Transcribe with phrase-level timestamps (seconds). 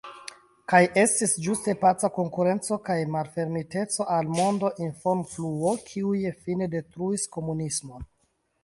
[0.71, 8.11] Kaj estis ĝuste paca konkurenco kaj malfermiteco al monda informofluo, kiuj fine detruis komunismon.